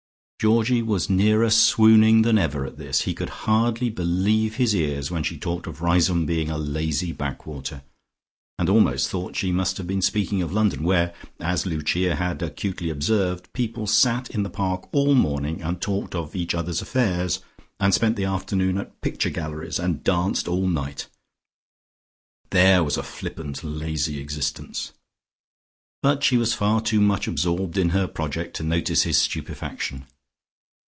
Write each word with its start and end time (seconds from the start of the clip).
Georgie 0.43 0.81
was 0.81 1.07
nearer 1.07 1.51
swooning 1.51 2.23
than 2.23 2.39
ever 2.39 2.65
at 2.65 2.79
this. 2.79 3.01
He 3.01 3.13
could 3.13 3.29
hardly 3.45 3.91
believe 3.91 4.55
his 4.55 4.73
ears 4.75 5.11
when 5.11 5.21
she 5.21 5.37
talked 5.37 5.67
of 5.67 5.83
Riseholme 5.83 6.25
being 6.25 6.49
a 6.49 6.57
lazy 6.57 7.11
backwater, 7.11 7.83
and 8.57 8.67
almost 8.67 9.07
thought 9.07 9.35
she 9.35 9.51
must 9.51 9.77
have 9.77 9.85
been 9.85 10.01
speaking 10.01 10.41
of 10.41 10.51
London, 10.51 10.81
where, 10.81 11.13
as 11.39 11.67
Lucia 11.67 12.15
had 12.15 12.41
acutely 12.41 12.89
observed, 12.89 13.53
people 13.53 13.85
sat 13.85 14.31
in 14.31 14.41
the 14.41 14.49
Park 14.49 14.89
all 14.91 15.13
morning 15.13 15.61
and 15.61 15.79
talked 15.79 16.15
of 16.15 16.35
each 16.35 16.55
other's 16.55 16.81
affairs, 16.81 17.41
and 17.79 17.93
spent 17.93 18.15
the 18.15 18.25
afternoon 18.25 18.79
at 18.79 18.99
picture 19.01 19.29
galleries, 19.29 19.77
and 19.77 20.03
danced 20.03 20.47
all 20.47 20.65
night. 20.67 21.05
There 22.49 22.83
was 22.83 22.97
a 22.97 23.03
flippant, 23.03 23.63
lazy 23.63 24.19
existence. 24.19 24.91
But 26.01 26.23
she 26.23 26.35
was 26.37 26.55
far 26.55 26.81
too 26.81 26.99
much 26.99 27.27
absorbed 27.27 27.77
in 27.77 27.89
her 27.89 28.07
project 28.07 28.55
to 28.55 28.63
notice 28.63 29.03
his 29.03 29.19
stupefaction. 29.19 30.07